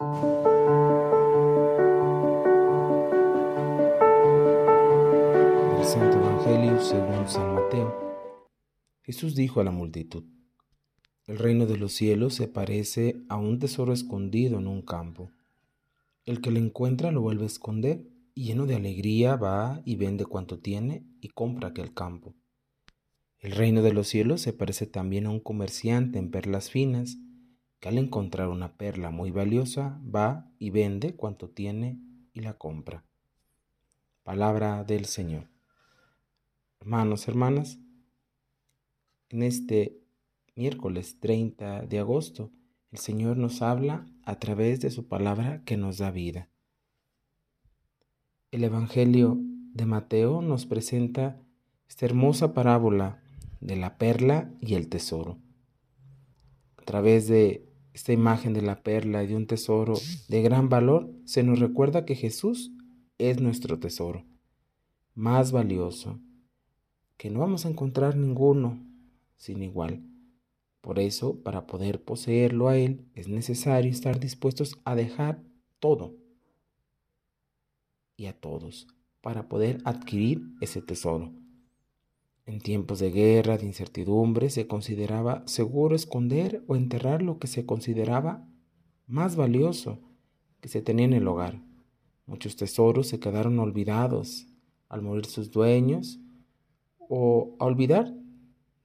Del 0.00 0.08
Santo 5.84 6.18
Evangelio 6.18 6.80
según 6.80 7.28
San 7.28 7.56
Mateo. 7.56 7.92
Jesús 9.02 9.34
dijo 9.34 9.60
a 9.60 9.64
la 9.64 9.72
multitud, 9.72 10.22
El 11.26 11.38
reino 11.38 11.66
de 11.66 11.78
los 11.78 11.94
cielos 11.94 12.34
se 12.34 12.46
parece 12.46 13.24
a 13.28 13.38
un 13.38 13.58
tesoro 13.58 13.92
escondido 13.92 14.60
en 14.60 14.68
un 14.68 14.82
campo. 14.82 15.32
El 16.26 16.40
que 16.40 16.52
lo 16.52 16.60
encuentra 16.60 17.10
lo 17.10 17.20
vuelve 17.20 17.42
a 17.42 17.46
esconder 17.46 18.06
y 18.36 18.44
lleno 18.44 18.66
de 18.66 18.76
alegría 18.76 19.34
va 19.34 19.82
y 19.84 19.96
vende 19.96 20.26
cuanto 20.26 20.60
tiene 20.60 21.02
y 21.20 21.30
compra 21.30 21.70
aquel 21.70 21.92
campo. 21.92 22.36
El 23.40 23.50
reino 23.50 23.82
de 23.82 23.92
los 23.92 24.06
cielos 24.06 24.42
se 24.42 24.52
parece 24.52 24.86
también 24.86 25.26
a 25.26 25.30
un 25.30 25.40
comerciante 25.40 26.20
en 26.20 26.30
perlas 26.30 26.70
finas, 26.70 27.18
que 27.80 27.88
al 27.88 27.98
encontrar 27.98 28.48
una 28.48 28.76
perla 28.76 29.10
muy 29.10 29.30
valiosa 29.30 30.00
va 30.04 30.50
y 30.58 30.70
vende 30.70 31.14
cuanto 31.14 31.48
tiene 31.50 32.00
y 32.32 32.40
la 32.40 32.54
compra. 32.54 33.04
Palabra 34.22 34.84
del 34.84 35.04
Señor. 35.06 35.48
Hermanos, 36.80 37.28
hermanas, 37.28 37.78
en 39.30 39.42
este 39.42 40.00
miércoles 40.56 41.18
30 41.20 41.82
de 41.82 41.98
agosto, 41.98 42.50
el 42.90 42.98
Señor 42.98 43.36
nos 43.36 43.62
habla 43.62 44.06
a 44.24 44.38
través 44.38 44.80
de 44.80 44.90
su 44.90 45.06
palabra 45.06 45.62
que 45.64 45.76
nos 45.76 45.98
da 45.98 46.10
vida. 46.10 46.48
El 48.50 48.64
Evangelio 48.64 49.38
de 49.74 49.84
Mateo 49.84 50.40
nos 50.40 50.66
presenta 50.66 51.38
esta 51.88 52.06
hermosa 52.06 52.54
parábola 52.54 53.22
de 53.60 53.76
la 53.76 53.98
perla 53.98 54.50
y 54.60 54.74
el 54.74 54.88
tesoro. 54.88 55.38
A 56.76 56.84
través 56.84 57.28
de 57.28 57.67
esta 57.92 58.12
imagen 58.12 58.52
de 58.54 58.62
la 58.62 58.82
perla 58.82 59.24
y 59.24 59.26
de 59.26 59.36
un 59.36 59.46
tesoro 59.46 59.94
de 60.28 60.42
gran 60.42 60.68
valor, 60.68 61.10
se 61.24 61.42
nos 61.42 61.58
recuerda 61.58 62.04
que 62.04 62.14
Jesús 62.14 62.72
es 63.18 63.40
nuestro 63.40 63.78
tesoro, 63.78 64.24
más 65.14 65.52
valioso, 65.52 66.20
que 67.16 67.30
no 67.30 67.40
vamos 67.40 67.66
a 67.66 67.68
encontrar 67.68 68.16
ninguno 68.16 68.78
sin 69.36 69.62
igual. 69.62 70.02
Por 70.80 70.98
eso, 70.98 71.42
para 71.42 71.66
poder 71.66 72.02
poseerlo 72.02 72.68
a 72.68 72.76
Él, 72.76 73.04
es 73.14 73.28
necesario 73.28 73.90
estar 73.90 74.20
dispuestos 74.20 74.78
a 74.84 74.94
dejar 74.94 75.42
todo 75.80 76.14
y 78.16 78.26
a 78.26 78.38
todos 78.38 78.86
para 79.20 79.48
poder 79.48 79.78
adquirir 79.84 80.42
ese 80.60 80.80
tesoro. 80.80 81.32
En 82.48 82.60
tiempos 82.60 82.98
de 82.98 83.10
guerra, 83.10 83.58
de 83.58 83.66
incertidumbre, 83.66 84.48
se 84.48 84.66
consideraba 84.66 85.46
seguro 85.46 85.94
esconder 85.94 86.64
o 86.66 86.76
enterrar 86.76 87.20
lo 87.20 87.38
que 87.38 87.46
se 87.46 87.66
consideraba 87.66 88.48
más 89.06 89.36
valioso 89.36 90.00
que 90.62 90.70
se 90.70 90.80
tenía 90.80 91.04
en 91.04 91.12
el 91.12 91.28
hogar. 91.28 91.60
Muchos 92.24 92.56
tesoros 92.56 93.06
se 93.06 93.20
quedaron 93.20 93.58
olvidados 93.58 94.46
al 94.88 95.02
morir 95.02 95.26
sus 95.26 95.50
dueños 95.50 96.20
o 96.98 97.54
a 97.58 97.66
olvidar 97.66 98.14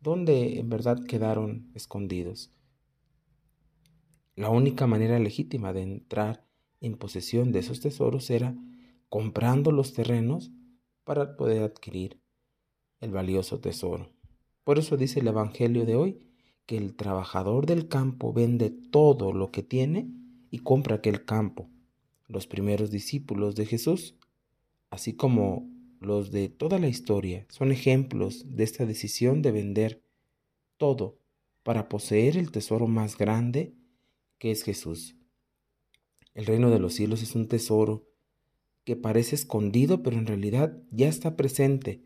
dónde 0.00 0.58
en 0.58 0.70
verdad 0.70 1.04
quedaron 1.04 1.70
escondidos. 1.74 2.50
La 4.36 4.48
única 4.48 4.86
manera 4.86 5.18
legítima 5.18 5.74
de 5.74 5.82
entrar 5.82 6.46
en 6.80 6.96
posesión 6.96 7.52
de 7.52 7.58
esos 7.58 7.80
tesoros 7.80 8.30
era 8.30 8.56
comprando 9.10 9.70
los 9.70 9.92
terrenos 9.92 10.50
para 11.04 11.36
poder 11.36 11.62
adquirir 11.62 12.22
el 13.00 13.10
valioso 13.10 13.60
tesoro. 13.60 14.12
Por 14.64 14.78
eso 14.78 14.96
dice 14.96 15.20
el 15.20 15.28
Evangelio 15.28 15.84
de 15.84 15.96
hoy 15.96 16.20
que 16.66 16.76
el 16.76 16.94
trabajador 16.94 17.66
del 17.66 17.88
campo 17.88 18.32
vende 18.32 18.70
todo 18.70 19.32
lo 19.32 19.50
que 19.50 19.62
tiene 19.62 20.08
y 20.50 20.60
compra 20.60 20.96
aquel 20.96 21.24
campo. 21.24 21.68
Los 22.28 22.46
primeros 22.46 22.90
discípulos 22.90 23.54
de 23.54 23.66
Jesús, 23.66 24.14
así 24.90 25.14
como 25.14 25.68
los 26.00 26.30
de 26.30 26.48
toda 26.48 26.78
la 26.78 26.88
historia 26.88 27.46
son 27.50 27.72
ejemplos 27.72 28.44
de 28.56 28.64
esta 28.64 28.86
decisión 28.86 29.42
de 29.42 29.52
vender 29.52 30.02
todo 30.76 31.18
para 31.62 31.88
poseer 31.88 32.36
el 32.36 32.50
tesoro 32.50 32.86
más 32.86 33.18
grande 33.18 33.74
que 34.38 34.50
es 34.50 34.62
Jesús. 34.62 35.16
El 36.34 36.46
reino 36.46 36.70
de 36.70 36.78
los 36.78 36.94
cielos 36.94 37.22
es 37.22 37.34
un 37.34 37.48
tesoro 37.48 38.06
que 38.84 38.96
parece 38.96 39.34
escondido, 39.34 40.02
pero 40.02 40.16
en 40.16 40.26
realidad 40.26 40.82
ya 40.90 41.08
está 41.08 41.36
presente. 41.36 42.02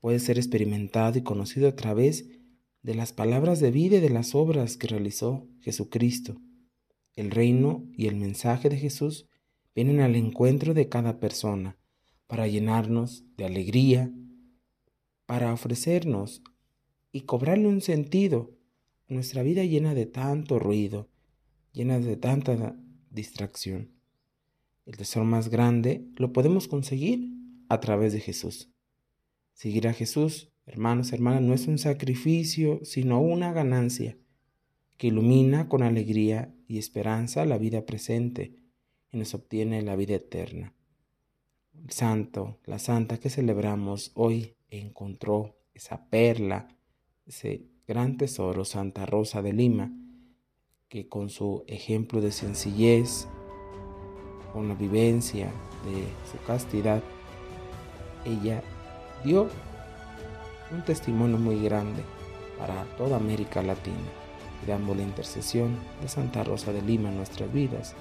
Puede 0.00 0.18
ser 0.18 0.38
experimentado 0.38 1.18
y 1.18 1.22
conocido 1.22 1.68
a 1.68 1.76
través 1.76 2.28
de 2.82 2.94
las 2.94 3.12
palabras 3.12 3.60
de 3.60 3.70
vida 3.70 3.96
y 3.96 4.00
de 4.00 4.10
las 4.10 4.34
obras 4.34 4.76
que 4.76 4.86
realizó 4.86 5.48
Jesucristo. 5.60 6.40
El 7.16 7.30
reino 7.30 7.84
y 7.96 8.06
el 8.06 8.16
mensaje 8.16 8.68
de 8.68 8.76
Jesús 8.76 9.26
vienen 9.74 10.00
al 10.00 10.14
encuentro 10.14 10.74
de 10.74 10.88
cada 10.88 11.18
persona 11.18 11.76
para 12.26 12.46
llenarnos 12.46 13.24
de 13.36 13.44
alegría, 13.44 14.12
para 15.26 15.52
ofrecernos 15.52 16.42
y 17.12 17.22
cobrarle 17.22 17.68
un 17.68 17.80
sentido 17.80 18.56
a 19.08 19.14
nuestra 19.14 19.42
vida 19.42 19.64
llena 19.64 19.94
de 19.94 20.06
tanto 20.06 20.58
ruido, 20.58 21.08
llena 21.72 21.98
de 21.98 22.16
tanta 22.16 22.76
distracción. 23.10 23.90
El 24.84 24.96
tesoro 24.96 25.24
más 25.24 25.48
grande 25.48 26.06
lo 26.16 26.32
podemos 26.32 26.68
conseguir 26.68 27.32
a 27.68 27.80
través 27.80 28.12
de 28.12 28.20
Jesús. 28.20 28.70
Seguir 29.56 29.88
a 29.88 29.94
Jesús, 29.94 30.52
hermanos, 30.66 31.14
hermanas, 31.14 31.40
no 31.40 31.54
es 31.54 31.66
un 31.66 31.78
sacrificio, 31.78 32.80
sino 32.84 33.22
una 33.22 33.54
ganancia 33.54 34.18
que 34.98 35.06
ilumina 35.06 35.66
con 35.66 35.82
alegría 35.82 36.54
y 36.68 36.76
esperanza 36.76 37.46
la 37.46 37.56
vida 37.56 37.86
presente 37.86 38.54
y 39.10 39.16
nos 39.16 39.32
obtiene 39.32 39.80
la 39.80 39.96
vida 39.96 40.16
eterna. 40.16 40.74
El 41.72 41.90
santo, 41.90 42.58
la 42.66 42.78
santa 42.78 43.18
que 43.18 43.30
celebramos 43.30 44.12
hoy 44.12 44.56
encontró 44.68 45.56
esa 45.72 46.06
perla, 46.10 46.68
ese 47.24 47.62
gran 47.88 48.18
tesoro, 48.18 48.66
Santa 48.66 49.06
Rosa 49.06 49.40
de 49.40 49.54
Lima, 49.54 49.90
que 50.90 51.08
con 51.08 51.30
su 51.30 51.64
ejemplo 51.66 52.20
de 52.20 52.30
sencillez, 52.30 53.26
con 54.52 54.68
la 54.68 54.74
vivencia 54.74 55.46
de 55.46 56.04
su 56.30 56.44
castidad, 56.46 57.02
ella 58.26 58.62
dio 59.24 59.48
un 60.72 60.82
testimonio 60.84 61.38
muy 61.38 61.62
grande 61.62 62.02
para 62.58 62.84
toda 62.96 63.16
América 63.16 63.62
Latina. 63.62 63.96
Damos 64.66 64.96
la 64.96 65.02
intercesión 65.02 65.76
de 66.00 66.08
Santa 66.08 66.42
Rosa 66.42 66.72
de 66.72 66.82
Lima 66.82 67.08
en 67.08 67.16
nuestras 67.16 67.52
vidas 67.52 67.94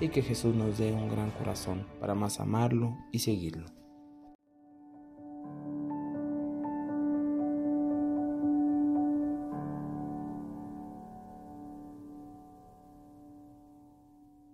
y 0.00 0.08
que 0.08 0.22
Jesús 0.22 0.54
nos 0.54 0.78
dé 0.78 0.92
un 0.92 1.10
gran 1.10 1.30
corazón 1.30 1.86
para 2.00 2.14
más 2.14 2.40
amarlo 2.40 2.96
y 3.12 3.20
seguirlo. 3.20 3.79